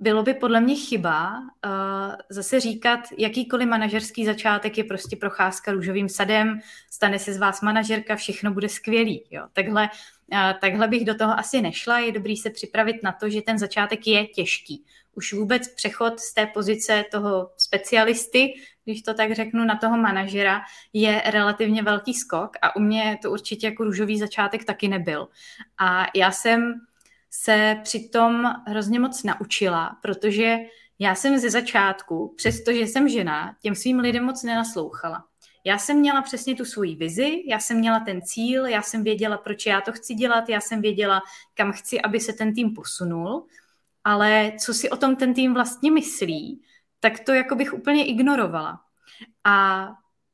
[0.00, 6.08] bylo by podle mě chyba uh, zase říkat, jakýkoliv manažerský začátek je prostě procházka růžovým
[6.08, 9.24] sadem, stane se z vás manažerka, všechno bude skvělý.
[9.30, 9.46] Jo.
[9.52, 9.88] Takhle,
[10.32, 13.58] uh, takhle bych do toho asi nešla, je dobrý se připravit na to, že ten
[13.58, 14.84] začátek je těžký
[15.18, 20.60] už vůbec přechod z té pozice toho specialisty, když to tak řeknu, na toho manažera,
[20.92, 25.28] je relativně velký skok a u mě to určitě jako růžový začátek taky nebyl.
[25.78, 26.74] A já jsem
[27.30, 30.56] se přitom hrozně moc naučila, protože
[30.98, 35.24] já jsem ze začátku, přestože jsem žena, těm svým lidem moc nenaslouchala.
[35.64, 39.38] Já jsem měla přesně tu svoji vizi, já jsem měla ten cíl, já jsem věděla,
[39.38, 41.22] proč já to chci dělat, já jsem věděla,
[41.54, 43.46] kam chci, aby se ten tým posunul
[44.08, 46.62] ale co si o tom ten tým vlastně myslí,
[47.00, 48.80] tak to jako bych úplně ignorovala.
[49.44, 49.88] A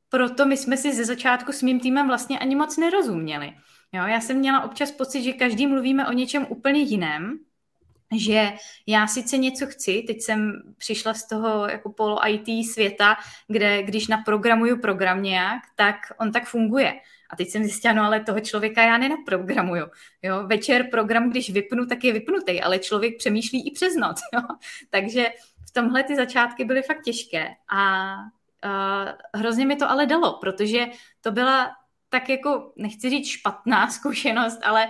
[0.09, 3.53] proto my jsme si ze začátku s mým týmem vlastně ani moc nerozuměli.
[3.93, 7.39] Jo, já jsem měla občas pocit, že každý mluvíme o něčem úplně jiném,
[8.15, 8.53] že
[8.87, 13.15] já sice něco chci, teď jsem přišla z toho jako polo IT světa,
[13.47, 16.93] kde když naprogramuju program nějak, tak on tak funguje.
[17.29, 19.85] A teď jsem zjistila, no ale toho člověka já nenaprogramuju.
[20.21, 20.47] Jo?
[20.47, 24.21] Večer program, když vypnu, tak je vypnutý, ale člověk přemýšlí i přes noc.
[24.33, 24.41] Jo?
[24.89, 25.25] Takže
[25.67, 27.47] v tomhle ty začátky byly fakt těžké.
[27.69, 30.87] A uh, hrozně mi to ale dalo, protože
[31.21, 31.71] to byla
[32.19, 34.87] tak jako, nechci říct špatná zkušenost, ale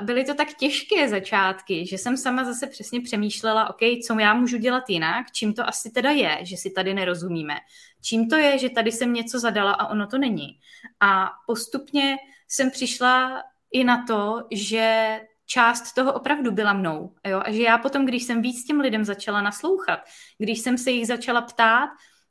[0.00, 4.56] byly to tak těžké začátky, že jsem sama zase přesně přemýšlela, OK, co já můžu
[4.56, 7.54] dělat jinak, čím to asi teda je, že si tady nerozumíme.
[8.02, 10.58] Čím to je, že tady jsem něco zadala a ono to není.
[11.00, 12.16] A postupně
[12.48, 17.14] jsem přišla i na to, že část toho opravdu byla mnou.
[17.26, 17.42] Jo?
[17.44, 20.00] A že já potom, když jsem víc těm lidem začala naslouchat,
[20.38, 21.90] když jsem se jich začala ptát,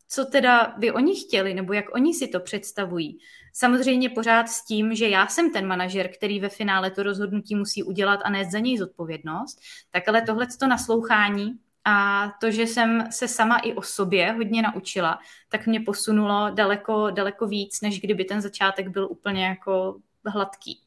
[0.09, 3.19] co teda by oni chtěli, nebo jak oni si to představují.
[3.59, 7.83] Samozřejmě pořád s tím, že já jsem ten manažer, který ve finále to rozhodnutí musí
[7.83, 9.59] udělat a nést za něj zodpovědnost,
[9.91, 14.61] tak ale tohle to naslouchání a to, že jsem se sama i o sobě hodně
[14.61, 15.19] naučila,
[15.49, 20.81] tak mě posunulo daleko, daleko víc, než kdyby ten začátek byl úplně jako hladký.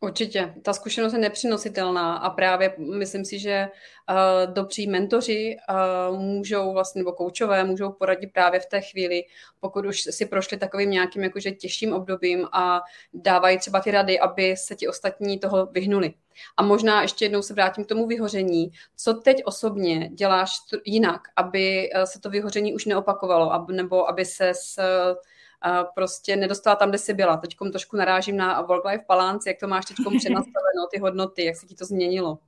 [0.00, 0.54] Určitě.
[0.62, 3.68] Ta zkušenost je nepřenositelná a právě myslím si, že
[4.10, 5.56] uh, dobří mentoři
[6.10, 9.24] uh, můžou vlastně, nebo koučové můžou poradit právě v té chvíli,
[9.60, 12.82] pokud už si prošli takovým nějakým jakože těžším obdobím a
[13.14, 16.14] dávají třeba ty rady, aby se ti ostatní toho vyhnuli.
[16.56, 18.70] A možná ještě jednou se vrátím k tomu vyhoření.
[18.96, 20.50] Co teď osobně děláš
[20.84, 24.80] jinak, aby eh, se to vyhoření už neopakovalo, nebo aby se s
[25.94, 27.36] prostě nedostala tam, kde jsi byla.
[27.36, 31.66] Teď trošku narážím na work-life balance, jak to máš teď přenastaveno, ty hodnoty, jak se
[31.66, 32.38] ti to změnilo?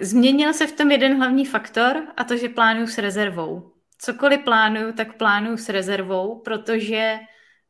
[0.00, 3.72] Změnil se v tom jeden hlavní faktor a to, že plánuju s rezervou.
[3.98, 7.18] Cokoliv plánuju, tak plánuju s rezervou, protože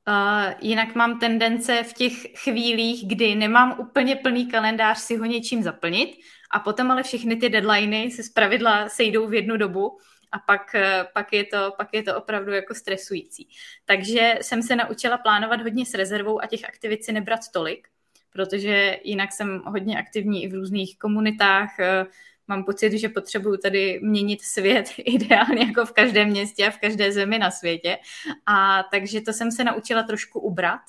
[0.09, 5.63] uh, jinak mám tendence v těch chvílích, kdy nemám úplně plný kalendář si ho něčím
[5.63, 6.11] zaplnit
[6.51, 9.99] a potom ale všechny ty deadliny se zpravidla sejdou v jednu dobu
[10.33, 13.49] a pak, eh, pak, je to, pak je to opravdu jako stresující.
[13.85, 17.89] Takže jsem se naučila plánovat hodně s rezervou a těch aktivit si nebrat tolik,
[18.31, 22.07] protože jinak jsem hodně aktivní i v různých komunitách, eh,
[22.49, 27.13] mám pocit, že potřebuju tady měnit svět ideálně jako v každém městě a v každé
[27.13, 27.99] zemi na světě.
[28.47, 30.81] A takže to jsem se naučila trošku ubrat.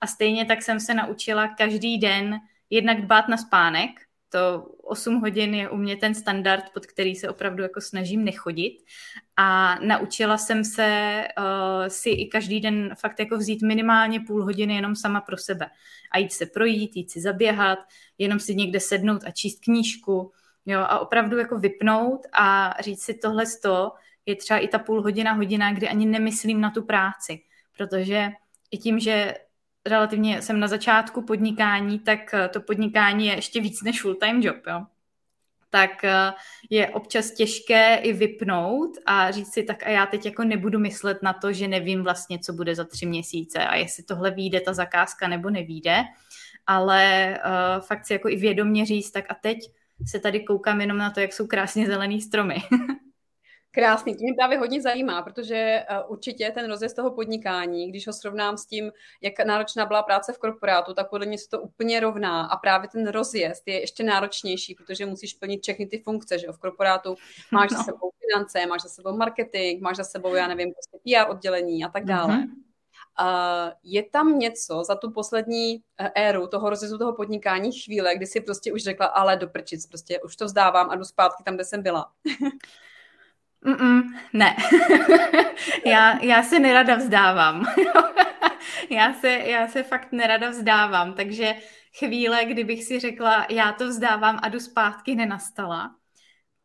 [0.00, 3.90] A stejně tak jsem se naučila každý den jednak dbát na spánek,
[4.34, 8.84] to 8 hodin je u mě ten standard, pod který se opravdu jako snažím nechodit.
[9.36, 14.74] A naučila jsem se uh, si i každý den fakt jako vzít minimálně půl hodiny
[14.74, 15.70] jenom sama pro sebe.
[16.12, 17.78] A jít se projít, jít si zaběhat,
[18.18, 20.32] jenom si někde sednout a číst knížku.
[20.66, 23.92] Jo, a opravdu jako vypnout a říct si tohle sto
[24.26, 27.40] je třeba i ta půl hodina, hodina, kdy ani nemyslím na tu práci.
[27.76, 28.30] Protože
[28.70, 29.34] i tím, že
[29.86, 34.66] relativně jsem na začátku podnikání, tak eh, to podnikání je ještě víc než full-time job,
[34.66, 34.86] jo.
[35.70, 36.32] Tak eh,
[36.70, 41.22] je občas těžké i vypnout a říct si, tak a já teď jako nebudu myslet
[41.22, 44.72] na to, že nevím vlastně, co bude za tři měsíce a jestli tohle vyjde ta
[44.72, 46.02] zakázka nebo nevíde,
[46.66, 49.58] ale uh, fakt si jako i vědomně říct, tak a teď
[50.06, 52.56] se tady koukám jenom na to, jak jsou krásně zelený stromy.
[53.74, 58.12] Krásný, to mě právě hodně zajímá, protože uh, určitě ten rozjezd toho podnikání, když ho
[58.12, 62.00] srovnám s tím, jak náročná byla práce v korporátu, tak podle mě se to úplně
[62.00, 66.46] rovná a právě ten rozjezd je ještě náročnější, protože musíš plnit všechny ty funkce, že
[66.52, 67.16] v korporátu
[67.52, 67.76] máš no.
[67.76, 71.84] za sebou finance, máš za sebou marketing, máš za sebou, já nevím, prostě PR oddělení
[71.84, 72.34] a tak dále.
[72.34, 72.64] Mm-hmm.
[73.20, 78.26] Uh, je tam něco za tu poslední uh, éru toho rozjezdu toho podnikání chvíle, kdy
[78.26, 81.54] si prostě už řekla, ale do prčic, prostě už to vzdávám a jdu zpátky tam,
[81.54, 82.12] kde jsem byla.
[83.64, 84.56] Mm-mm, ne.
[85.86, 87.64] já, já se nerada vzdávám.
[88.90, 91.54] já, se, já se fakt nerada vzdávám, takže
[91.98, 95.96] chvíle, kdybych si řekla, já to vzdávám a jdu zpátky, nenastala.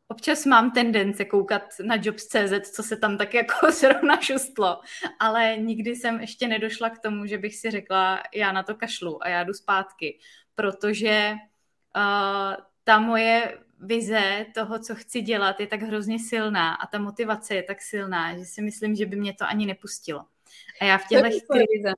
[0.08, 4.82] Občas mám tendence koukat na Jobs.cz, co se tam tak jako zrovna šustlo,
[5.20, 9.24] ale nikdy jsem ještě nedošla k tomu, že bych si řekla, já na to kašlu
[9.24, 10.20] a já jdu zpátky,
[10.56, 11.34] protože
[11.96, 17.56] uh, ta moje vize toho, co chci dělat, je tak hrozně silná a ta motivace
[17.56, 20.26] je tak silná, že si myslím, že by mě to ani nepustilo.
[20.82, 21.94] A já v těchto chvíli...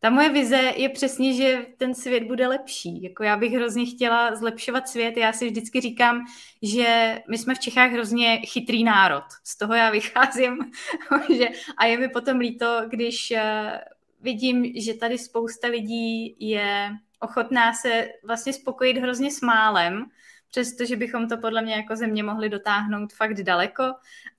[0.00, 3.02] Ta moje vize je přesně, že ten svět bude lepší.
[3.02, 5.16] Jako já bych hrozně chtěla zlepšovat svět.
[5.16, 6.24] Já si vždycky říkám,
[6.62, 9.24] že my jsme v Čechách hrozně chytrý národ.
[9.44, 10.58] Z toho já vycházím.
[11.36, 13.80] že, a je mi potom líto, když eh,
[14.20, 20.04] vidím, že tady spousta lidí je ochotná se vlastně spokojit hrozně s málem,
[20.54, 23.82] přestože bychom to podle mě jako země mohli dotáhnout fakt daleko.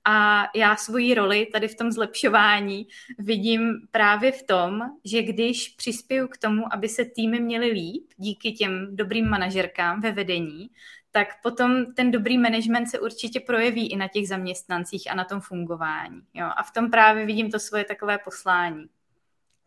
[0.04, 2.86] A já svoji roli tady v tom zlepšování
[3.18, 8.52] vidím právě v tom, že když přispěju k tomu, aby se týmy měly líp díky
[8.52, 10.70] těm dobrým manažerkám ve vedení,
[11.10, 15.40] tak potom ten dobrý management se určitě projeví i na těch zaměstnancích a na tom
[15.40, 16.20] fungování.
[16.34, 16.46] Jo?
[16.56, 18.86] A v tom právě vidím to svoje takové poslání.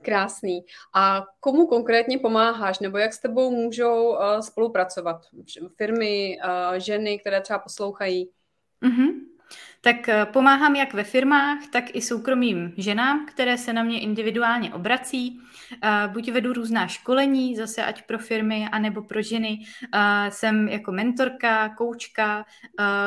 [0.02, 0.66] Krásný.
[0.96, 5.22] A komu konkrétně pomáháš, nebo jak s tebou můžou uh, spolupracovat?
[5.78, 8.30] Firmy, uh, ženy, které třeba poslouchají?
[8.82, 9.30] Mm-hmm.
[9.82, 14.74] Tak eh, pomáhám jak ve firmách, tak i soukromým ženám, které se na mě individuálně
[14.74, 15.42] obrací.
[15.84, 19.60] Eh, buď vedu různá školení, zase ať pro firmy, anebo pro ženy.
[19.94, 22.46] Eh, jsem jako mentorka, koučka,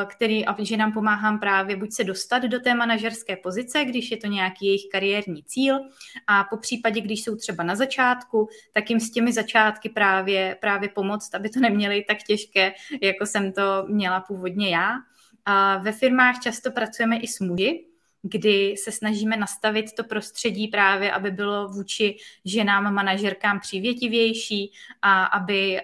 [0.07, 4.27] který a ženám pomáhám právě buď se dostat do té manažerské pozice, když je to
[4.27, 5.79] nějaký jejich kariérní cíl,
[6.27, 10.89] a po případě, když jsou třeba na začátku, tak jim s těmi začátky právě, právě
[10.89, 14.97] pomoct, aby to neměli tak těžké, jako jsem to měla původně já.
[15.45, 17.85] A ve firmách často pracujeme i s muži,
[18.21, 25.81] kdy se snažíme nastavit to prostředí právě, aby bylo vůči ženám, manažerkám přívětivější a aby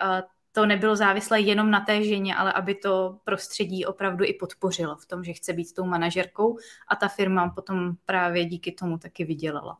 [0.52, 5.06] to nebylo závislé jenom na té ženě, ale aby to prostředí opravdu i podpořilo v
[5.06, 9.78] tom, že chce být tou manažerkou a ta firma potom právě díky tomu taky vydělala.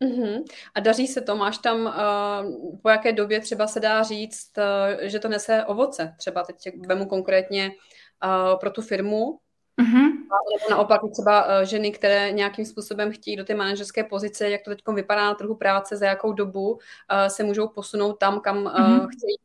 [0.00, 0.44] Uh-huh.
[0.74, 1.36] A daří se to?
[1.36, 6.14] Máš tam, uh, po jaké době třeba se dá říct, uh, že to nese ovoce?
[6.18, 6.56] Třeba teď
[6.86, 7.70] vemu konkrétně
[8.24, 9.38] uh, pro tu firmu,
[9.82, 10.10] Mm-hmm.
[10.52, 14.70] Nebo naopak třeba uh, ženy, které nějakým způsobem chtějí do té manažerské pozice, jak to
[14.70, 16.78] teď vypadá na trhu práce, za jakou dobu uh,
[17.28, 19.08] se můžou posunout tam, kam uh, mm-hmm.
[19.08, 19.36] chtějí.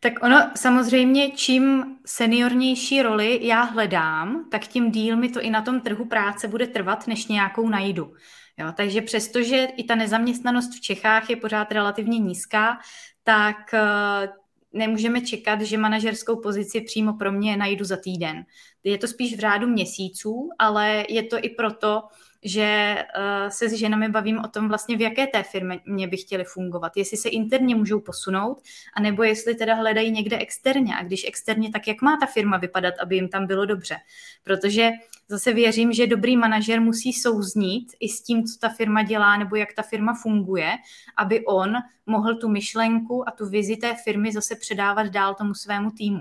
[0.00, 5.62] Tak ono samozřejmě, čím seniornější roli já hledám, tak tím díl mi to i na
[5.62, 8.12] tom trhu práce bude trvat, než nějakou najdu.
[8.58, 12.78] Jo, takže přestože i ta nezaměstnanost v Čechách je pořád relativně nízká,
[13.24, 14.28] tak eh,
[14.72, 18.44] nemůžeme čekat, že manažerskou pozici přímo pro mě najdu za týden.
[18.84, 22.02] Je to spíš v řádu měsíců, ale je to i proto,
[22.42, 26.44] že uh, se s ženami bavím o tom vlastně, v jaké té firmě by chtěli
[26.44, 26.96] fungovat.
[26.96, 28.62] Jestli se interně můžou posunout,
[28.96, 30.94] anebo jestli teda hledají někde externě.
[30.96, 33.96] A když externě, tak jak má ta firma vypadat, aby jim tam bylo dobře.
[34.44, 34.90] Protože
[35.28, 39.56] zase věřím, že dobrý manažer musí souznít i s tím, co ta firma dělá, nebo
[39.56, 40.70] jak ta firma funguje,
[41.16, 41.72] aby on
[42.06, 46.20] mohl tu myšlenku a tu vizi té firmy zase předávat dál tomu svému týmu.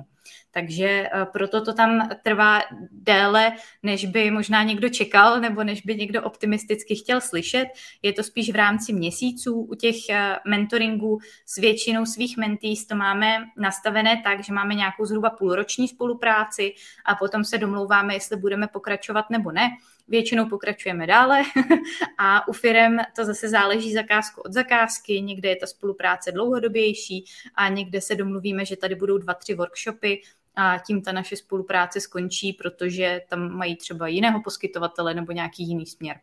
[0.57, 3.51] Takže eh, proto to tam trvá déle,
[3.83, 7.65] než by možná někdo čekal nebo než by někdo optimisticky chtěl slyšet.
[8.01, 9.61] Je to spíš v rámci měsíců.
[9.61, 15.05] U těch eh, mentoringů s většinou svých mentees to máme nastavené tak, že máme nějakou
[15.05, 16.73] zhruba půlroční spolupráci
[17.05, 19.69] a potom se domlouváme, jestli budeme pokračovat nebo ne.
[20.07, 21.41] Většinou pokračujeme dále
[22.17, 27.69] a u firem to zase záleží zakázku od zakázky, někde je ta spolupráce dlouhodobější a
[27.69, 30.21] někde se domluvíme, že tady budou dva, tři workshopy
[30.57, 35.85] a tím ta naše spolupráce skončí, protože tam mají třeba jiného poskytovatele nebo nějaký jiný
[35.85, 36.19] směr.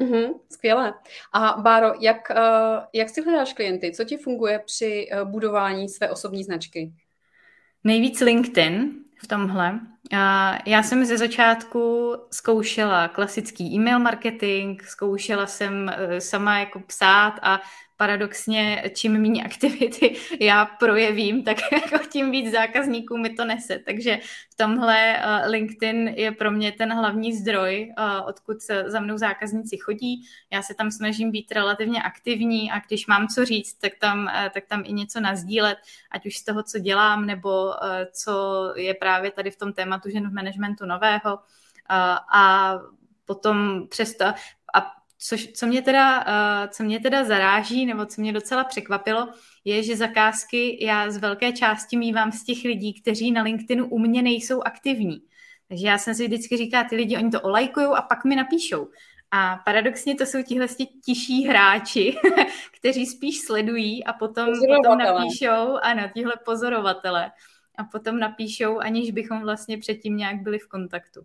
[0.00, 0.94] Mm-hmm, skvěle.
[1.32, 3.92] A Báro, jak, uh, jak si hledáš klienty?
[3.92, 6.92] Co ti funguje při uh, budování své osobní značky?
[7.84, 9.80] Nejvíc LinkedIn v tomhle.
[10.66, 17.60] Já jsem ze začátku zkoušela klasický e-mail marketing, zkoušela jsem eh, sama jako psát a
[18.02, 23.78] paradoxně, čím méně aktivity já projevím, tak jako tím víc zákazníků mi to nese.
[23.78, 24.18] Takže
[24.50, 29.76] v tomhle uh, LinkedIn je pro mě ten hlavní zdroj, uh, odkud za mnou zákazníci
[29.76, 30.24] chodí.
[30.50, 34.48] Já se tam snažím být relativně aktivní a když mám co říct, tak tam, uh,
[34.54, 35.78] tak tam i něco nazdílet,
[36.10, 37.74] ať už z toho, co dělám, nebo
[38.12, 38.32] co
[38.76, 41.38] je právě tady v tom tématu žen v managementu nového.
[42.34, 42.74] A
[43.24, 44.24] potom přesto,
[44.74, 49.28] a Což, co, mě teda, uh, co mě teda zaráží, nebo co mě docela překvapilo,
[49.64, 53.98] je, že zakázky já z velké části mývám z těch lidí, kteří na LinkedInu u
[53.98, 55.22] mě nejsou aktivní.
[55.68, 58.88] Takže já jsem si vždycky říká, ty lidi, oni to olajkují a pak mi napíšou.
[59.30, 60.66] A paradoxně to jsou tihle
[61.04, 62.16] tiší hráči,
[62.78, 67.32] kteří spíš sledují a potom, potom napíšou, ano, tihle pozorovatele.
[67.78, 71.20] A potom napíšou, aniž bychom vlastně předtím nějak byli v kontaktu.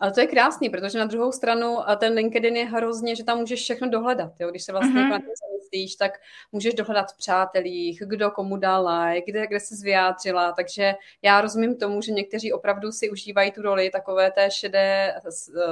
[0.00, 3.60] Ale to je krásný, protože na druhou stranu ten LinkedIn je hrozně, že tam můžeš
[3.60, 4.32] všechno dohledat.
[4.40, 4.50] Jo?
[4.50, 5.22] Když se vlastně mm-hmm.
[5.70, 6.12] zamyslíš, tak
[6.52, 10.52] můžeš dohledat v přátelích, kdo komu dal like, kde, kde se zvyjádřila.
[10.52, 15.14] Takže já rozumím tomu, že někteří opravdu si užívají tu roli takové té šedé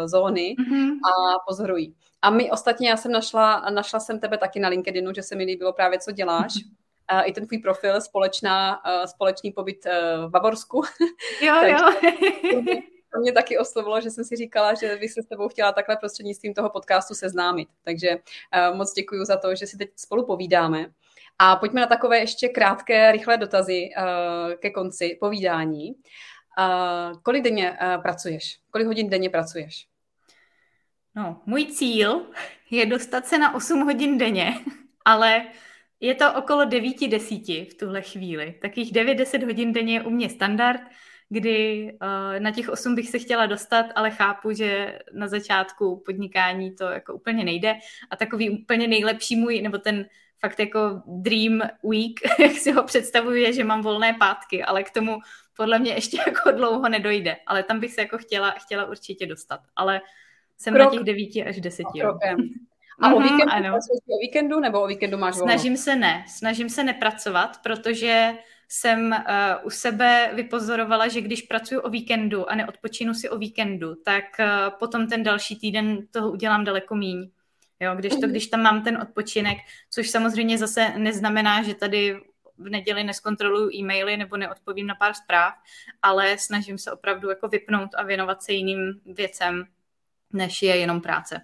[0.05, 0.91] zóny mm-hmm.
[0.91, 1.95] a pozorují.
[2.23, 5.45] A my ostatně, já jsem našla, našla jsem tebe taky na LinkedInu, že se mi
[5.45, 6.55] líbilo právě, co děláš.
[6.55, 7.23] Mm-hmm.
[7.25, 9.87] i ten tvůj profil, společná, společný pobyt
[10.27, 10.83] v Bavorsku.
[11.41, 11.93] Jo, jo.
[13.13, 15.97] To mě taky oslovilo, že jsem si říkala, že bych se s tebou chtěla takhle
[15.97, 17.69] prostřednictvím toho podcastu seznámit.
[17.85, 20.87] Takže uh, moc děkuji za to, že si teď spolu povídáme.
[21.39, 25.95] A pojďme na takové ještě krátké, rychlé dotazy uh, ke konci povídání.
[26.59, 28.59] Uh, kolik denně pracuješ?
[28.71, 29.87] Kolik hodin denně pracuješ?
[31.15, 32.27] No, můj cíl
[32.71, 34.55] je dostat se na 8 hodin denně,
[35.05, 35.47] ale
[36.01, 38.55] je to okolo 9-10 v tuhle chvíli.
[38.63, 40.81] Takých 9-10 hodin denně je u mě standard
[41.29, 46.75] kdy uh, na těch osm bych se chtěla dostat, ale chápu, že na začátku podnikání
[46.75, 47.75] to jako úplně nejde
[48.11, 50.07] a takový úplně nejlepší můj, nebo ten
[50.41, 54.91] fakt jako dream week, jak si ho představuji, je, že mám volné pátky, ale k
[54.91, 55.19] tomu
[55.57, 59.61] podle mě ještě jako dlouho nedojde, ale tam bych se jako chtěla, chtěla určitě dostat,
[59.77, 60.01] ale
[60.57, 60.85] jsem Krok.
[60.85, 62.03] na těch devíti až deseti.
[63.01, 63.79] A o mhm, víkendu, ano.
[64.09, 65.53] o víkendu nebo o víkendu máš volno?
[65.53, 68.33] Snažím se ne, snažím se nepracovat, protože
[68.69, 73.95] jsem uh, u sebe vypozorovala, že když pracuji o víkendu a neodpočinu si o víkendu,
[73.95, 77.31] tak uh, potom ten další týden toho udělám daleko míň.
[77.81, 78.31] Jo, když to, mhm.
[78.31, 79.59] když tam mám ten odpočinek,
[79.91, 82.21] což samozřejmě zase neznamená, že tady
[82.59, 85.55] v neděli neskontroluju e-maily nebo neodpovím na pár zpráv,
[86.03, 89.65] ale snažím se opravdu jako vypnout a věnovat se jiným věcem,
[90.33, 91.43] než je jenom práce.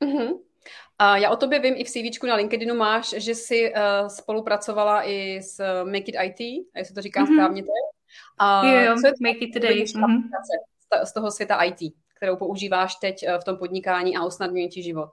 [0.00, 0.38] Mm-hmm.
[0.98, 5.08] A já o tobě vím, i v CV na LinkedInu máš, že jsi uh, spolupracovala
[5.08, 7.34] i s eh, Make It IT, jestli to říkám mm-hmm.
[7.34, 7.70] správně teď.
[8.38, 9.82] A jo, jo, co je Make It Today.
[9.82, 10.22] Mm-hmm.
[11.04, 15.10] z toho světa IT, kterou používáš teď uh, v tom podnikání a usnadňuje ti život.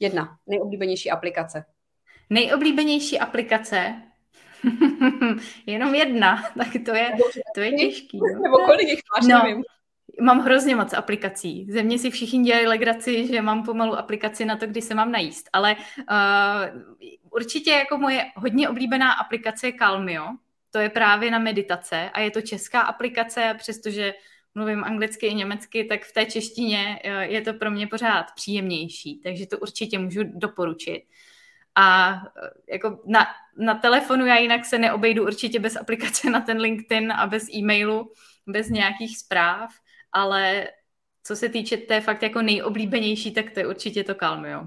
[0.00, 1.64] Jedna, nejoblíbenější aplikace.
[2.30, 3.94] Nejoblíbenější aplikace?
[5.66, 7.12] Jenom jedna, tak to je,
[7.54, 8.18] to je těžký.
[8.18, 8.42] No.
[8.42, 9.64] Nebo kolik jich máš, no, nevím.
[10.20, 11.66] Mám hrozně moc aplikací.
[11.70, 15.12] Ze mě si všichni dělají legraci, že mám pomalu aplikaci na to, kdy se mám
[15.12, 15.50] najíst.
[15.52, 16.80] Ale uh,
[17.30, 20.26] určitě jako moje hodně oblíbená aplikace je Calmio,
[20.70, 24.14] to je právě na meditace a je to česká aplikace, přestože
[24.54, 29.20] mluvím anglicky i německy, tak v té češtině eh, je to pro mě pořád příjemnější,
[29.20, 31.02] takže to určitě můžu doporučit.
[31.74, 36.60] A eh, jako na, na telefonu já jinak se neobejdu určitě bez aplikace na ten
[36.60, 38.12] LinkedIn a bez e-mailu,
[38.46, 39.70] bez nějakých zpráv,
[40.14, 40.68] ale
[41.22, 44.60] co se týče té fakt jako nejoblíbenější, tak to je určitě to Calmio.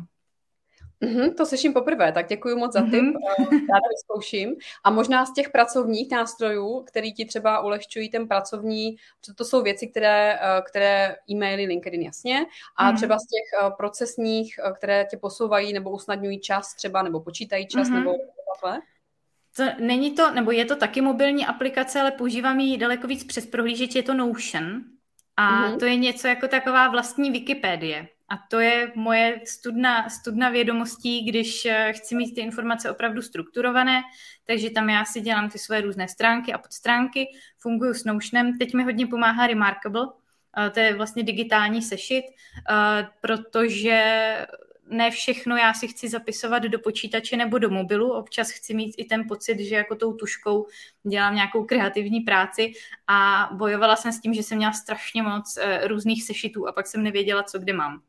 [1.02, 3.52] Mm-hmm, to slyším poprvé, tak děkuji moc za tip, mm-hmm.
[3.52, 4.56] já to vyzkouším.
[4.84, 8.96] A možná z těch pracovních nástrojů, který ti třeba ulehčují ten pracovní,
[9.36, 12.46] to jsou věci, které, eh, které e-maily, LinkedIn jasně,
[12.76, 12.96] a mm-hmm.
[12.96, 17.88] třeba z těch eh, procesních, které tě posouvají nebo usnadňují čas třeba, nebo počítají čas,
[17.88, 17.94] mm-hmm.
[17.94, 18.14] nebo
[18.54, 18.82] takhle?
[19.58, 23.46] To, není to, nebo je to taky mobilní aplikace, ale používám ji daleko víc přes
[23.46, 24.97] prohlížeč, je to Notion.
[25.38, 25.80] A mm-hmm.
[25.80, 28.08] to je něco jako taková vlastní Wikipedie.
[28.30, 34.02] A to je moje studna, studna vědomostí, když eh, chci mít ty informace opravdu strukturované,
[34.46, 37.28] takže tam já si dělám ty své různé stránky a podstránky,
[37.58, 38.58] funguji s Notionem.
[38.58, 40.08] Teď mi hodně pomáhá Remarkable,
[40.58, 44.02] eh, to je vlastně digitální sešit, eh, protože
[44.90, 49.06] ne všechno já si chci zapisovat do počítače nebo do mobilu, občas chci mít i
[49.06, 50.68] ten pocit, že jako tou tuškou
[51.04, 52.74] dělám nějakou kreativní práci
[53.08, 57.04] a bojovala jsem s tím, že jsem měla strašně moc různých sešitů a pak jsem
[57.04, 58.02] nevěděla, co kde mám.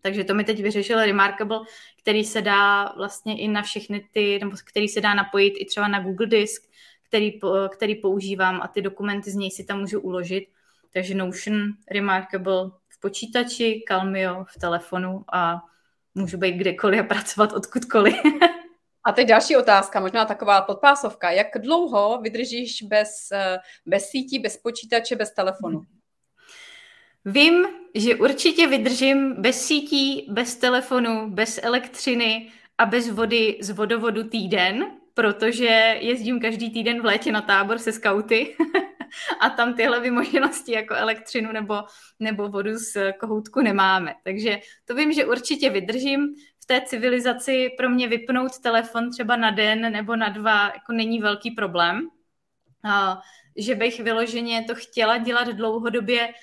[0.00, 1.60] Takže to mi teď vyřešil Remarkable,
[2.02, 5.88] který se dá vlastně i na všechny ty, nebo který se dá napojit i třeba
[5.88, 6.62] na Google Disk,
[7.02, 7.40] který,
[7.72, 10.48] který používám a ty dokumenty z něj si tam můžu uložit.
[10.92, 15.62] Takže Notion, Remarkable v počítači, Calmio v telefonu a
[16.14, 18.14] můžu být kdekoliv a pracovat odkudkoliv.
[19.04, 21.30] A teď další otázka, možná taková podpásovka.
[21.30, 23.28] Jak dlouho vydržíš bez,
[23.86, 25.82] bez sítí, bez počítače, bez telefonu?
[27.24, 34.24] Vím, že určitě vydržím bez sítí, bez telefonu, bez elektřiny a bez vody z vodovodu
[34.24, 38.56] týden, protože jezdím každý týden v létě na tábor se skauty
[39.40, 41.84] a tam tyhle vymoženosti jako elektřinu nebo,
[42.20, 44.14] nebo vodu z kohoutku nemáme.
[44.24, 46.34] Takže to vím, že určitě vydržím.
[46.62, 51.20] V té civilizaci pro mě vypnout telefon třeba na den nebo na dva jako není
[51.20, 52.08] velký problém.
[52.84, 53.20] A,
[53.56, 56.34] že bych vyloženě to chtěla dělat dlouhodobě,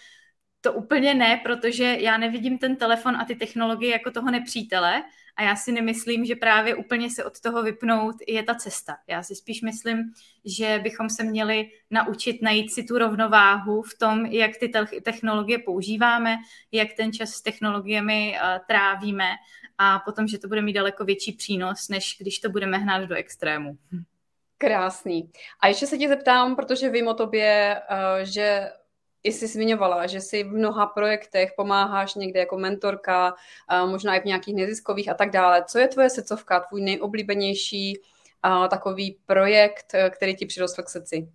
[0.62, 5.04] to úplně ne, protože já nevidím ten telefon a ty technologie jako toho nepřítele
[5.36, 8.98] a já si nemyslím, že právě úplně se od toho vypnout je ta cesta.
[9.08, 10.14] Já si spíš myslím,
[10.46, 14.72] že bychom se měli naučit najít si tu rovnováhu v tom, jak ty
[15.04, 16.38] technologie používáme,
[16.72, 19.30] jak ten čas s technologiemi uh, trávíme
[19.78, 23.16] a potom, že to bude mít daleko větší přínos, než když to budeme hnát do
[23.16, 23.78] extrému.
[24.58, 25.32] Krásný.
[25.60, 28.70] A ještě se tě zeptám, protože vím o tobě, uh, že
[29.24, 33.36] i jsi zmiňovala, že si v mnoha projektech pomáháš někde jako mentorka,
[33.86, 35.64] možná i v nějakých neziskových a tak dále.
[35.68, 38.00] Co je tvoje srdcovka, tvůj nejoblíbenější
[38.70, 41.30] takový projekt, který ti přirostl k srdci?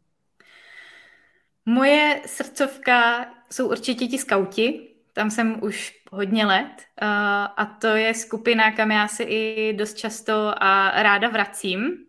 [1.66, 6.82] Moje srdcovka jsou určitě ti skauti, tam jsem už hodně let
[7.57, 12.07] a to je skupina, kam já se i dost často a ráda vracím.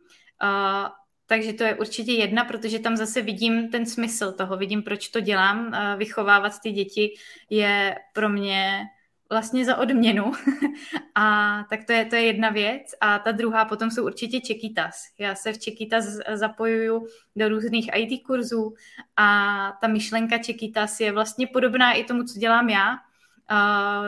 [1.28, 5.20] Takže to je určitě jedna, protože tam zase vidím ten smysl toho, vidím, proč to
[5.20, 5.76] dělám.
[5.98, 7.14] Vychovávat ty děti
[7.50, 8.82] je pro mě
[9.30, 10.32] vlastně za odměnu.
[11.16, 12.92] a tak to je, to je jedna věc.
[13.02, 14.96] A ta druhá potom jsou určitě Čekitas.
[15.20, 18.74] Já se v Čekitas zapojuju do různých IT kurzů
[19.18, 22.98] a ta myšlenka Čekitas je vlastně podobná i tomu, co dělám já.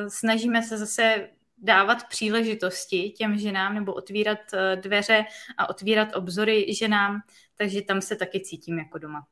[0.07, 5.25] snažíme se zase dávat příležitosti těm ženám nebo otvírat eh, dveře
[5.57, 7.19] a otvírat obzory ženám,
[7.55, 9.27] takže tam se taky cítím jako doma.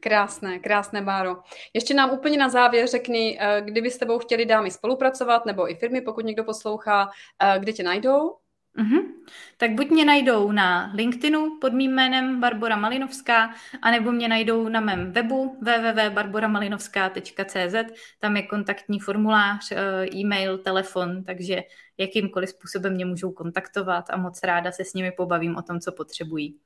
[0.00, 1.36] Krásné, krásné, Báro.
[1.74, 5.74] Ještě nám úplně na závěr řekni, eh, kdyby s tebou chtěli dámy spolupracovat, nebo i
[5.74, 7.10] firmy, pokud někdo poslouchá,
[7.42, 8.36] eh, kde tě najdou?
[8.78, 9.02] Mm-hmm.
[9.56, 14.80] Tak buď mě najdou na LinkedInu pod mým jménem Barbara Malinovská, anebo mě najdou na
[14.80, 17.74] mém webu www.barboramalinovská.cz,
[18.18, 21.62] tam je kontaktní formulář, eh, e-mail, telefon, takže
[21.98, 25.92] jakýmkoliv způsobem mě můžou kontaktovat a moc ráda se s nimi pobavím o tom, co
[25.92, 26.58] potřebují.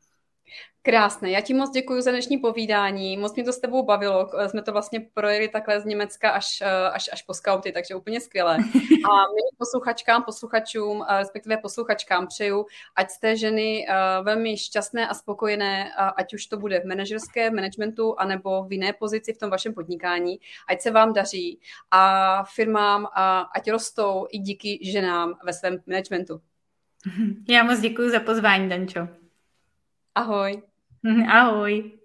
[0.85, 4.63] Krásné, já ti moc děkuji za dnešní povídání, moc mě to s tebou bavilo, jsme
[4.63, 8.57] to vlastně projeli takhle z Německa až, eh, až, až po skauty, takže úplně skvělé.
[9.11, 12.67] A my posluchačkám, posluchačům, eh, respektive posluchačkám přeju,
[12.97, 18.21] ať jste ženy eh, velmi šťastné a spokojené, ať už to bude v manažerské managementu,
[18.21, 23.07] anebo v jiné pozici v tom vašem podnikání, ať se vám daří a firmám,
[23.55, 26.41] ať rostou i díky ženám ve svém managementu.
[27.49, 29.22] Já moc děkuji za pozvání, Dančo.
[30.15, 30.63] Ahoj.
[31.39, 32.02] Ahoj.